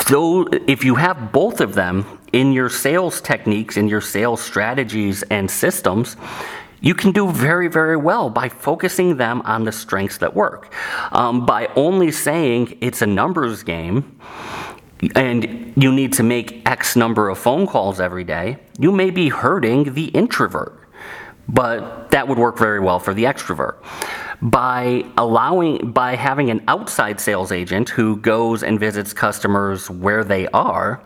Though, 0.10 0.48
if 0.68 0.84
you 0.84 0.96
have 0.96 1.32
both 1.32 1.62
of 1.62 1.74
them 1.74 2.20
in 2.32 2.54
your 2.54 2.70
sales 2.70 3.22
techniques, 3.22 3.76
in 3.76 3.88
your 3.88 4.02
sales 4.02 4.42
strategies 4.42 5.24
and 5.24 5.50
systems, 5.50 6.16
you 6.80 6.96
can 6.96 7.12
do 7.12 7.30
very, 7.32 7.68
very 7.68 7.98
well 7.98 8.30
by 8.30 8.50
focusing 8.50 9.18
them 9.18 9.42
on 9.44 9.64
the 9.64 9.72
strengths 9.72 10.18
that 10.18 10.36
work. 10.36 10.74
Um, 11.12 11.46
by 11.46 11.68
only 11.76 12.12
saying 12.12 12.78
it's 12.82 13.02
a 13.02 13.08
numbers 13.08 13.64
game, 13.64 14.20
and 15.16 15.74
you 15.76 15.92
need 15.92 16.14
to 16.14 16.24
make 16.24 16.68
X 16.68 16.96
number 16.96 17.30
of 17.30 17.38
phone 17.38 17.68
calls 17.68 18.00
every 18.00 18.24
day, 18.24 18.58
you 18.80 18.92
may 18.92 19.10
be 19.10 19.30
hurting 19.30 19.94
the 19.94 20.06
introvert. 20.06 20.78
But 21.48 22.12
that 22.12 22.28
would 22.28 22.38
work 22.38 22.58
very 22.58 22.80
well 22.80 23.00
for 23.00 23.14
the 23.14 23.24
extrovert. 23.24 23.78
By 24.42 25.06
allowing, 25.18 25.92
by 25.92 26.16
having 26.16 26.50
an 26.50 26.64
outside 26.68 27.20
sales 27.20 27.52
agent 27.52 27.90
who 27.90 28.18
goes 28.18 28.64
and 28.64 28.80
visits 28.80 29.14
customers 29.14 29.90
where 29.90 30.24
they 30.24 30.48
are, 30.50 31.02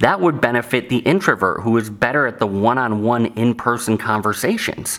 that 0.00 0.20
would 0.20 0.40
benefit 0.40 0.88
the 0.88 0.98
introvert 0.98 1.62
who 1.62 1.76
is 1.76 1.90
better 1.90 2.26
at 2.26 2.38
the 2.38 2.46
one 2.46 2.78
on 2.78 3.02
one 3.02 3.26
in 3.26 3.54
person 3.54 3.98
conversations. 3.98 4.98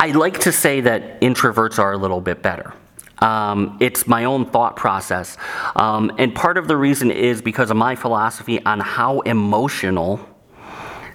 I 0.00 0.12
like 0.14 0.38
to 0.40 0.52
say 0.52 0.80
that 0.82 1.20
introverts 1.20 1.78
are 1.78 1.92
a 1.92 1.96
little 1.96 2.20
bit 2.20 2.40
better. 2.40 2.72
Um, 3.20 3.76
it's 3.80 4.06
my 4.06 4.24
own 4.24 4.46
thought 4.46 4.76
process. 4.76 5.36
Um, 5.76 6.12
and 6.18 6.34
part 6.34 6.56
of 6.56 6.68
the 6.68 6.76
reason 6.76 7.10
is 7.10 7.42
because 7.42 7.70
of 7.70 7.76
my 7.76 7.94
philosophy 7.94 8.64
on 8.64 8.80
how 8.80 9.20
emotional 9.20 10.20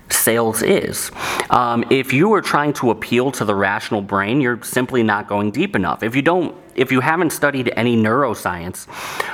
sales 0.10 0.62
is. 0.62 1.12
Um, 1.50 1.84
if 1.90 2.14
you 2.14 2.34
are 2.34 2.42
trying 2.42 2.74
to 2.74 2.92
appeal 2.92 3.32
to 3.34 3.46
the 3.46 3.56
rational 3.56 4.02
brain, 4.02 4.42
you're 4.42 4.62
simply 4.64 5.04
not 5.04 5.28
going 5.28 5.52
deep 5.52 5.76
enough. 5.76 6.04
If 6.04 6.16
you 6.16 6.22
don't, 6.22 6.56
if 6.76 6.92
you 6.92 7.02
haven't 7.02 7.30
studied 7.30 7.72
any 7.76 7.96
neuroscience, 7.96 8.88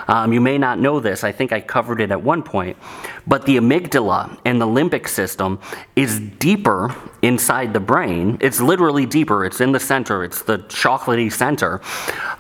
um, 0.10 0.34
you 0.34 0.42
may 0.42 0.58
not 0.58 0.80
know 0.80 1.00
this. 1.00 1.24
I 1.24 1.32
think 1.32 1.54
I 1.54 1.62
covered 1.62 2.02
it 2.02 2.12
at 2.12 2.22
one 2.22 2.44
point. 2.44 2.78
But 3.26 3.46
the 3.46 3.58
amygdala 3.58 4.40
and 4.46 4.60
the 4.60 4.66
limbic 4.66 5.08
system 5.08 5.60
is 5.96 6.20
deeper 6.20 6.94
inside 7.22 7.74
the 7.74 7.80
brain. 7.80 8.38
It's 8.42 8.60
literally 8.60 9.06
deeper. 9.06 9.46
It's 9.46 9.62
in 9.62 9.72
the 9.72 9.80
center. 9.80 10.24
It's 10.24 10.42
the 10.42 10.58
chocolatey 10.60 11.32
center 11.32 11.82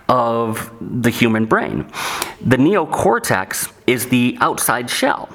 of 0.09 0.73
the 0.81 1.09
human 1.09 1.45
brain. 1.45 1.89
The 2.41 2.57
neocortex 2.57 3.71
is 3.87 4.07
the 4.07 4.37
outside 4.41 4.89
shell. 4.89 5.29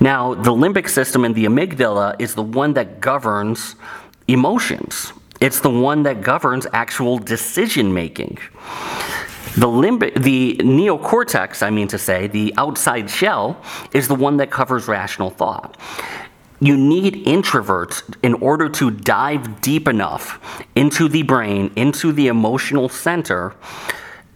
Now, 0.00 0.34
the 0.34 0.50
limbic 0.50 0.88
system 0.88 1.24
and 1.24 1.34
the 1.34 1.44
amygdala 1.44 2.16
is 2.18 2.34
the 2.34 2.42
one 2.42 2.74
that 2.74 3.00
governs 3.00 3.76
emotions. 4.28 5.12
It's 5.40 5.60
the 5.60 5.70
one 5.70 6.04
that 6.04 6.22
governs 6.22 6.66
actual 6.72 7.18
decision 7.18 7.92
making. 7.92 8.38
The 9.56 9.66
limbic, 9.66 10.22
the 10.22 10.56
neocortex, 10.62 11.62
I 11.62 11.70
mean 11.70 11.88
to 11.88 11.98
say, 11.98 12.26
the 12.26 12.54
outside 12.56 13.10
shell, 13.10 13.60
is 13.92 14.08
the 14.08 14.14
one 14.14 14.38
that 14.38 14.50
covers 14.50 14.88
rational 14.88 15.30
thought. 15.30 15.76
You 16.60 16.76
need 16.76 17.26
introverts 17.26 18.02
in 18.22 18.34
order 18.34 18.68
to 18.68 18.90
dive 18.90 19.60
deep 19.60 19.88
enough 19.88 20.64
into 20.76 21.08
the 21.08 21.22
brain, 21.22 21.72
into 21.76 22.12
the 22.12 22.28
emotional 22.28 22.88
center, 22.88 23.54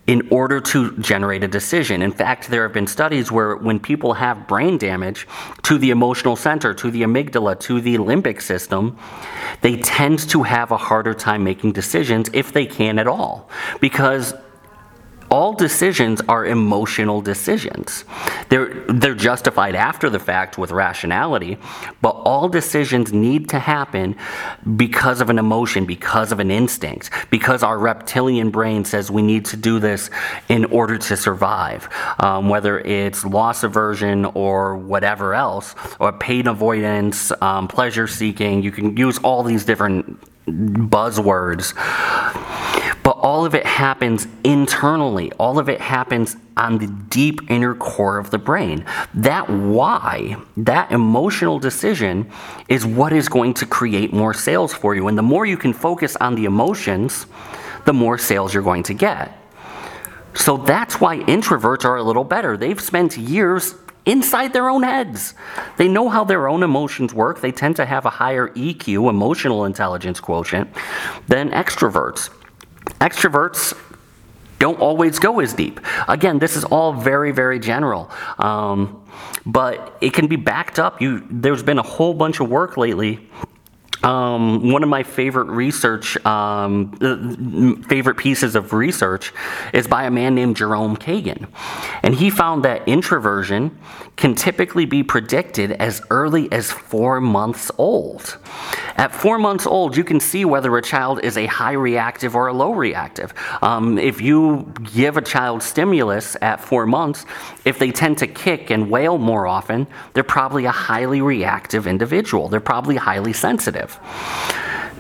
in 0.07 0.29
order 0.31 0.61
to 0.61 0.97
generate 0.99 1.43
a 1.43 1.49
decision. 1.49 2.01
In 2.01 2.13
fact, 2.13 2.49
there 2.49 2.63
have 2.63 2.73
been 2.73 2.87
studies 2.87 3.33
where 3.33 3.57
when 3.57 3.81
people 3.81 4.15
have 4.15 4.47
brain 4.47 4.79
damage 4.79 5.27
to 5.63 5.79
the 5.79 5.91
emotional 5.91 6.37
center, 6.37 6.73
to 6.75 6.91
the 6.91 7.03
amygdala, 7.03 7.59
to 7.61 7.81
the 7.81 7.97
limbic 7.99 8.41
system, 8.41 8.97
they 9.63 9.77
tend 9.79 10.19
to 10.31 10.45
have 10.45 10.71
a 10.71 10.77
harder 10.77 11.15
time 11.15 11.43
making 11.43 11.73
decisions 11.73 12.31
if 12.33 12.53
they 12.53 12.67
can 12.67 12.99
at 12.99 13.09
all. 13.09 13.51
Because 13.81 14.33
all 15.31 15.53
decisions 15.53 16.21
are 16.29 16.47
emotional 16.47 17.21
decisions. 17.21 18.05
They're, 18.49 18.73
they're 18.89 19.15
justified 19.15 19.75
after 19.75 20.11
the 20.11 20.19
fact 20.19 20.59
with 20.59 20.71
rationality, 20.71 21.59
but 22.01 22.11
all 22.11 22.49
decisions 22.49 23.13
need 23.13 23.49
to 23.51 23.59
happen 23.59 24.17
because 24.77 25.21
of 25.21 25.31
an 25.31 25.39
emotion, 25.39 25.87
because 25.87 26.33
of 26.33 26.41
an 26.41 26.51
instinct, 26.51 27.11
because 27.31 27.63
our 27.63 27.79
reptilian 27.79 28.51
brain 28.51 28.85
says 28.85 29.11
we 29.11 29.23
need 29.23 29.45
to 29.47 29.57
do 29.57 29.79
this 29.79 30.11
in 30.49 30.65
order 30.67 30.99
to 30.99 31.17
survive. 31.17 31.89
Um, 32.19 32.49
whether 32.49 32.79
it's 32.81 33.25
loss 33.25 33.63
aversion 33.63 34.25
or 34.25 34.77
whatever 34.77 35.35
else, 35.35 35.75
or 35.99 36.13
pain 36.13 36.47
avoidance, 36.47 37.33
um, 37.41 37.69
pleasure 37.69 38.07
seeking, 38.07 38.63
you 38.63 38.71
can 38.71 38.97
use 38.97 39.19
all 39.19 39.43
these 39.43 39.65
different 39.65 40.19
buzzwords 40.47 41.75
but 43.07 43.19
all 43.19 43.45
of 43.45 43.55
it 43.55 43.65
happens 43.65 44.27
internally. 44.43 45.31
All 45.39 45.61
of 45.61 45.69
it 45.69 45.81
happens 45.81 46.37
on 46.57 46.79
the 46.79 46.89
deep 47.09 47.49
inner 47.49 47.73
core 47.73 48.19
of 48.19 48.33
the 48.33 48.39
brain. 48.39 48.85
That 49.15 49.49
why, 49.49 50.37
that 50.57 50.91
emotional 50.91 51.61
decision 51.61 52.29
is 52.69 52.85
what 52.85 53.13
is 53.13 53.29
going 53.29 53.55
to 53.55 53.67
create 53.67 54.13
more 54.13 54.35
sales 54.35 54.75
for 54.75 54.97
you. 54.97 55.07
And 55.07 55.17
the 55.17 55.23
more 55.23 55.47
you 55.47 55.57
can 55.57 55.73
focus 55.73 56.17
on 56.17 56.35
the 56.35 56.47
emotions, 56.47 57.27
the 57.85 57.93
more 57.93 58.19
sales 58.19 58.53
you're 58.53 58.65
going 58.65 58.83
to 58.83 58.95
get. 58.95 59.39
So 60.35 60.57
that's 60.57 61.01
why 61.01 61.19
introverts 61.19 61.85
are 61.85 61.99
a 61.99 62.03
little 62.03 62.25
better. 62.25 62.57
They've 62.57 62.81
spent 62.81 63.17
years 63.17 63.77
inside 64.07 64.53
their 64.53 64.71
own 64.71 64.85
heads. 64.85 65.35
They 65.77 65.89
know 65.89 66.09
how 66.09 66.25
their 66.25 66.49
own 66.49 66.63
emotions 66.63 67.13
work. 67.13 67.41
They 67.41 67.53
tend 67.53 67.77
to 67.77 67.85
have 67.85 68.07
a 68.07 68.11
higher 68.11 68.49
EQ, 68.49 69.11
emotional 69.11 69.65
intelligence 69.65 70.21
quotient, 70.21 70.71
than 71.27 71.51
extroverts. 71.51 72.31
Extroverts 73.01 73.77
don't 74.59 74.81
always 74.81 75.19
go 75.19 75.41
as 75.41 75.53
deep. 75.53 75.81
Again, 76.09 76.39
this 76.39 76.57
is 76.57 76.65
all 76.65 76.93
very, 76.93 77.33
very 77.33 77.59
general, 77.59 78.11
um, 78.39 79.05
but 79.45 79.99
it 80.01 80.15
can 80.15 80.29
be 80.29 80.37
backed 80.37 80.79
up. 80.79 81.03
You, 81.03 81.27
there's 81.31 81.63
been 81.63 81.79
a 81.79 81.83
whole 81.83 82.15
bunch 82.15 82.41
of 82.41 82.49
work 82.49 82.77
lately 82.77 83.29
um, 84.07 84.71
one 84.71 84.85
of 84.85 84.89
my 84.89 85.03
favorite 85.03 85.49
research, 85.49 86.17
um, 86.25 86.93
favorite 87.89 88.17
pieces 88.17 88.55
of 88.55 88.73
research 88.73 89.33
is 89.73 89.89
by 89.89 90.05
a 90.05 90.11
man 90.13 90.37
named 90.37 90.57
Jerome 90.57 90.97
Kagan. 90.97 91.49
And 92.05 92.15
he 92.15 92.31
found 92.31 92.65
that 92.65 92.87
introversion 92.87 93.77
can 94.15 94.37
typically 94.37 94.85
be 94.87 95.03
predicted 95.03 95.73
as 95.73 96.03
early 96.09 96.51
as 96.53 96.71
four 96.71 97.21
months 97.21 97.73
old. 97.79 98.39
At 98.97 99.15
four 99.15 99.39
months 99.39 99.67
old, 99.67 99.97
you 99.97 100.05
can 100.05 100.21
see 100.21 100.45
whether 100.45 100.77
a 100.77 100.83
child 100.83 101.21
is 101.23 101.37
a 101.37 101.47
high 101.47 101.73
reactive 101.73 102.35
or 102.35 102.49
a 102.49 102.53
low 102.53 102.73
reactive. 102.73 103.35
Um, 103.63 103.99
if 103.99 104.21
you 104.21 104.73
give 104.95 105.17
a 105.17 105.23
child 105.23 105.63
stimulus 105.63 106.37
at 106.41 106.61
four 106.61 106.87
months, 106.87 107.27
if 107.65 107.79
they 107.79 107.93
tend 107.93 108.19
to 108.19 108.27
kick 108.27 108.71
and 108.71 108.91
wail 108.91 109.19
more 109.19 109.47
often, 109.47 109.87
they're 110.15 110.25
probably 110.25 110.65
a 110.65 110.71
highly 110.71 111.21
reactive 111.21 111.87
individual. 111.87 112.49
They're 112.49 112.61
probably 112.61 112.97
highly 112.97 113.33
sensitive. 113.33 113.99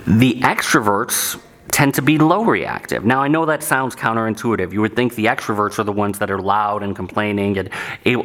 The 0.06 0.34
extroverts 0.40 1.40
tend 1.76 1.92
to 1.92 2.00
be 2.00 2.16
low 2.16 2.42
reactive. 2.42 3.04
Now, 3.04 3.22
I 3.22 3.28
know 3.28 3.44
that 3.44 3.62
sounds 3.62 3.94
counterintuitive. 3.94 4.72
You 4.72 4.80
would 4.80 4.96
think 4.96 5.14
the 5.14 5.26
extroverts 5.26 5.78
are 5.78 5.84
the 5.84 5.92
ones 5.92 6.18
that 6.20 6.30
are 6.30 6.38
loud 6.40 6.82
and 6.82 6.96
complaining 6.96 7.58
and 7.58 7.68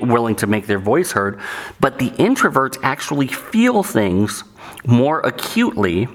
willing 0.10 0.38
to 0.38 0.48
make 0.48 0.68
their 0.68 0.80
voice 0.80 1.12
heard, 1.12 1.38
but 1.82 2.00
the 2.00 2.12
introverts 2.12 2.78
actually 2.82 3.28
feel 3.28 3.84
things 3.84 4.46
more 4.86 5.20
acutely 5.20 6.08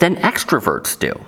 than 0.00 0.16
extroverts 0.16 0.98
do. 0.98 1.18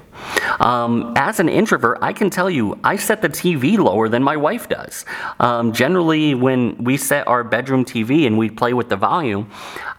Um, 0.61 1.13
as 1.17 1.41
an 1.41 1.49
introvert, 1.49 1.99
I 2.03 2.13
can 2.13 2.31
tell 2.31 2.51
you, 2.51 2.79
I 2.85 2.97
set 2.97 3.23
the 3.23 3.29
TV 3.29 3.79
lower 3.79 4.09
than 4.09 4.23
my 4.23 4.37
wife 4.37 4.69
does. 4.69 5.05
Um, 5.41 5.73
generally, 5.73 6.35
when 6.35 6.77
we 6.83 6.97
set 6.97 7.27
our 7.27 7.45
bedroom 7.45 7.85
TV 7.85 8.27
and 8.27 8.39
we 8.39 8.51
play 8.51 8.73
with 8.73 8.89
the 8.89 8.97
volume, 8.97 9.51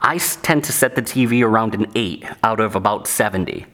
I 0.02 0.18
tend 0.18 0.64
to 0.66 0.72
set 0.72 0.96
the 0.96 1.02
TV 1.02 1.44
around 1.44 1.74
an 1.76 1.92
8 1.96 2.26
out 2.44 2.60
of 2.60 2.76
about 2.76 3.08
70. 3.08 3.66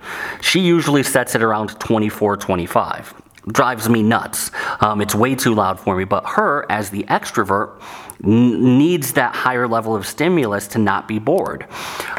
She 0.41 0.59
usually 0.59 1.03
sets 1.03 1.35
it 1.35 1.41
around 1.41 1.79
24, 1.79 2.37
25 2.37 3.13
drives 3.47 3.89
me 3.89 4.03
nuts. 4.03 4.51
Um, 4.81 5.01
it's 5.01 5.15
way 5.15 5.35
too 5.35 5.55
loud 5.55 5.79
for 5.79 5.95
me. 5.95 6.03
But 6.03 6.25
her, 6.25 6.65
as 6.69 6.89
the 6.89 7.03
extrovert, 7.03 7.81
n- 8.23 8.77
needs 8.77 9.13
that 9.13 9.33
higher 9.33 9.67
level 9.67 9.95
of 9.95 10.05
stimulus 10.05 10.67
to 10.69 10.79
not 10.79 11.07
be 11.07 11.19
bored. 11.19 11.67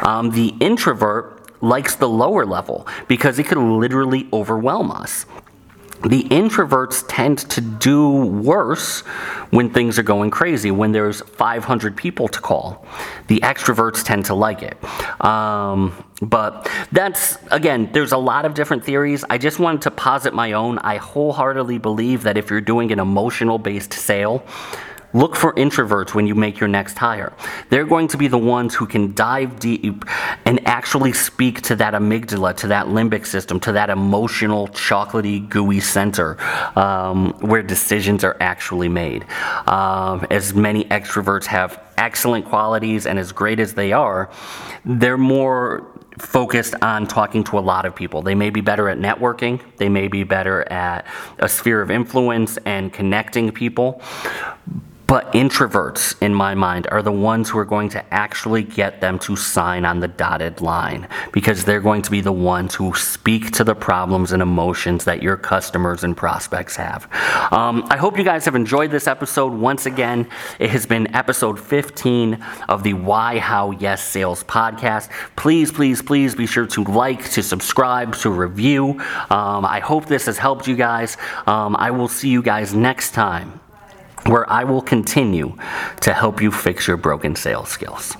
Um, 0.01 0.31
the 0.31 0.53
introvert 0.59 1.42
likes 1.63 1.95
the 1.95 2.09
lower 2.09 2.45
level 2.45 2.85
because 3.07 3.39
it 3.39 3.47
could 3.47 3.57
literally 3.57 4.27
overwhelm 4.33 4.91
us. 4.91 5.25
The 6.03 6.23
introverts 6.23 7.05
tend 7.07 7.37
to 7.51 7.61
do 7.61 8.25
worse 8.25 9.01
when 9.51 9.69
things 9.69 9.97
are 9.97 10.03
going 10.03 10.31
crazy, 10.31 10.69
when 10.69 10.91
there's 10.91 11.21
500 11.21 11.95
people 11.95 12.27
to 12.27 12.41
call. 12.41 12.85
The 13.27 13.39
extroverts 13.39 14.03
tend 14.03 14.25
to 14.25 14.35
like 14.35 14.63
it. 14.63 14.77
Um, 15.23 15.93
but 16.21 16.69
that's, 16.91 17.37
again, 17.51 17.89
there's 17.93 18.11
a 18.11 18.17
lot 18.17 18.43
of 18.43 18.53
different 18.53 18.83
theories. 18.83 19.23
I 19.29 19.37
just 19.37 19.59
wanted 19.59 19.83
to 19.83 19.91
posit 19.91 20.33
my 20.33 20.51
own. 20.51 20.77
I 20.79 20.97
wholeheartedly 20.97 21.77
believe 21.77 22.23
that 22.23 22.37
if 22.37 22.49
you're 22.49 22.59
doing 22.59 22.91
an 22.91 22.99
emotional 22.99 23.57
based 23.57 23.93
sale, 23.93 24.43
Look 25.13 25.35
for 25.35 25.53
introverts 25.53 26.13
when 26.15 26.25
you 26.25 26.33
make 26.33 26.59
your 26.59 26.67
next 26.67 26.97
hire. 26.97 27.33
They're 27.69 27.85
going 27.85 28.07
to 28.09 28.17
be 28.17 28.27
the 28.27 28.37
ones 28.37 28.73
who 28.73 28.87
can 28.87 29.13
dive 29.13 29.59
deep 29.59 30.05
and 30.45 30.65
actually 30.67 31.13
speak 31.13 31.61
to 31.63 31.75
that 31.75 31.93
amygdala, 31.93 32.55
to 32.57 32.67
that 32.67 32.87
limbic 32.87 33.25
system, 33.25 33.59
to 33.61 33.71
that 33.73 33.89
emotional, 33.89 34.67
chocolatey, 34.69 35.47
gooey 35.49 35.79
center 35.79 36.37
um, 36.77 37.33
where 37.41 37.61
decisions 37.61 38.23
are 38.23 38.35
actually 38.39 38.89
made. 38.89 39.25
Um, 39.67 40.25
as 40.31 40.53
many 40.53 40.85
extroverts 40.85 41.45
have 41.45 41.79
excellent 41.97 42.45
qualities 42.45 43.05
and 43.05 43.19
as 43.19 43.31
great 43.31 43.59
as 43.59 43.73
they 43.75 43.93
are, 43.93 44.31
they're 44.83 45.17
more 45.17 45.87
focused 46.19 46.75
on 46.81 47.07
talking 47.07 47.43
to 47.43 47.57
a 47.57 47.61
lot 47.61 47.85
of 47.85 47.95
people. 47.95 48.21
They 48.21 48.35
may 48.35 48.49
be 48.49 48.61
better 48.61 48.89
at 48.89 48.97
networking, 48.97 49.61
they 49.77 49.89
may 49.89 50.07
be 50.07 50.23
better 50.23 50.61
at 50.71 51.05
a 51.39 51.49
sphere 51.49 51.81
of 51.81 51.91
influence 51.91 52.57
and 52.65 52.91
connecting 52.93 53.51
people, 53.51 54.01
but 55.13 55.31
introverts, 55.33 56.19
in 56.23 56.33
my 56.33 56.55
mind, 56.55 56.87
are 56.89 57.03
the 57.03 57.11
ones 57.11 57.47
who 57.47 57.59
are 57.59 57.65
going 57.65 57.87
to 57.87 58.03
actually 58.11 58.63
get 58.63 58.99
them 58.99 59.19
to 59.19 59.35
sign 59.35 59.85
on 59.85 59.99
the 59.99 60.07
dotted 60.07 60.59
line 60.59 61.07
because 61.31 61.65
they're 61.65 61.79
going 61.79 62.01
to 62.01 62.09
be 62.09 62.19
the 62.19 62.31
ones 62.31 62.73
who 62.73 62.95
speak 62.95 63.51
to 63.51 63.63
the 63.63 63.75
problems 63.75 64.31
and 64.31 64.41
emotions 64.41 65.05
that 65.05 65.21
your 65.21 65.37
customers 65.37 66.03
and 66.03 66.17
prospects 66.17 66.75
have. 66.75 67.03
Um, 67.53 67.85
I 67.91 67.97
hope 67.97 68.17
you 68.17 68.23
guys 68.23 68.43
have 68.45 68.55
enjoyed 68.55 68.89
this 68.89 69.05
episode. 69.05 69.53
Once 69.53 69.85
again, 69.85 70.27
it 70.57 70.71
has 70.71 70.87
been 70.87 71.13
episode 71.15 71.59
15 71.59 72.43
of 72.67 72.81
the 72.81 72.95
Why, 72.95 73.37
How, 73.37 73.69
Yes 73.69 74.03
Sales 74.03 74.43
podcast. 74.43 75.11
Please, 75.35 75.71
please, 75.71 76.01
please 76.01 76.33
be 76.33 76.47
sure 76.47 76.65
to 76.65 76.83
like, 76.85 77.29
to 77.33 77.43
subscribe, 77.43 78.15
to 78.15 78.31
review. 78.31 78.99
Um, 79.29 79.63
I 79.63 79.79
hope 79.79 80.07
this 80.07 80.25
has 80.25 80.39
helped 80.39 80.65
you 80.65 80.75
guys. 80.75 81.17
Um, 81.45 81.75
I 81.77 81.91
will 81.91 82.07
see 82.07 82.29
you 82.29 82.41
guys 82.41 82.73
next 82.73 83.11
time 83.11 83.59
where 84.25 84.49
I 84.51 84.63
will 84.63 84.81
continue 84.81 85.55
to 86.01 86.13
help 86.13 86.41
you 86.41 86.51
fix 86.51 86.87
your 86.87 86.97
broken 86.97 87.35
sales 87.35 87.69
skills. 87.69 88.15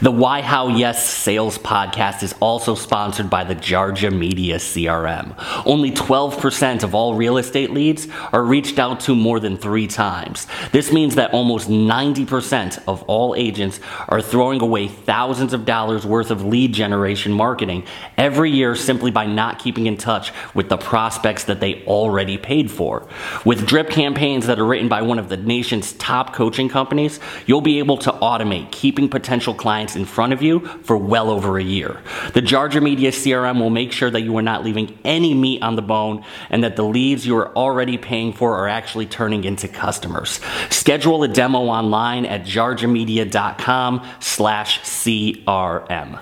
The 0.00 0.10
Why 0.10 0.40
How 0.40 0.68
Yes 0.68 1.06
Sales 1.06 1.58
podcast 1.58 2.22
is 2.22 2.34
also 2.40 2.74
sponsored 2.74 3.28
by 3.28 3.44
the 3.44 3.54
Jarja 3.54 4.10
Media 4.16 4.56
CRM. 4.56 5.34
Only 5.66 5.90
12% 5.90 6.82
of 6.82 6.94
all 6.94 7.14
real 7.14 7.36
estate 7.36 7.70
leads 7.70 8.08
are 8.32 8.42
reached 8.42 8.78
out 8.78 9.00
to 9.00 9.14
more 9.14 9.38
than 9.38 9.56
three 9.58 9.86
times. 9.86 10.46
This 10.72 10.92
means 10.92 11.16
that 11.16 11.32
almost 11.32 11.68
90% 11.68 12.82
of 12.88 13.02
all 13.02 13.34
agents 13.36 13.78
are 14.08 14.22
throwing 14.22 14.62
away 14.62 14.88
thousands 14.88 15.52
of 15.52 15.66
dollars 15.66 16.06
worth 16.06 16.30
of 16.30 16.44
lead 16.44 16.72
generation 16.72 17.32
marketing 17.32 17.84
every 18.16 18.50
year 18.50 18.74
simply 18.74 19.10
by 19.10 19.26
not 19.26 19.58
keeping 19.58 19.86
in 19.86 19.98
touch 19.98 20.32
with 20.54 20.70
the 20.70 20.78
prospects 20.78 21.44
that 21.44 21.60
they 21.60 21.84
already 21.84 22.38
paid 22.38 22.70
for. 22.70 23.06
With 23.44 23.66
drip 23.66 23.90
campaigns 23.90 24.46
that 24.46 24.58
are 24.58 24.66
written 24.66 24.88
by 24.88 25.02
one 25.02 25.18
of 25.18 25.28
the 25.28 25.36
nation's 25.36 25.92
top 25.94 26.34
coaching 26.34 26.68
companies, 26.68 27.20
you'll 27.44 27.60
be 27.60 27.78
able 27.78 27.98
to 27.98 28.12
automate 28.12 28.70
keeping 28.72 29.08
potential 29.08 29.52
clients 29.52 29.65
clients 29.66 29.96
in 29.96 30.04
front 30.04 30.32
of 30.32 30.42
you 30.42 30.60
for 30.84 30.96
well 30.96 31.28
over 31.28 31.58
a 31.58 31.62
year. 31.62 32.00
The 32.34 32.40
Jarja 32.40 32.80
Media 32.80 33.10
CRM 33.10 33.58
will 33.58 33.68
make 33.68 33.90
sure 33.90 34.08
that 34.08 34.20
you 34.20 34.36
are 34.36 34.42
not 34.42 34.62
leaving 34.62 34.96
any 35.04 35.34
meat 35.34 35.60
on 35.60 35.74
the 35.74 35.82
bone 35.82 36.24
and 36.50 36.62
that 36.62 36.76
the 36.76 36.84
leads 36.84 37.26
you 37.26 37.36
are 37.36 37.52
already 37.56 37.98
paying 37.98 38.32
for 38.32 38.54
are 38.58 38.68
actually 38.68 39.06
turning 39.06 39.42
into 39.42 39.66
customers. 39.66 40.38
Schedule 40.70 41.24
a 41.24 41.28
demo 41.28 41.62
online 41.62 42.26
at 42.26 42.42
jarjamedia.com 42.42 44.06
slash 44.20 44.78
CRM. 44.82 46.20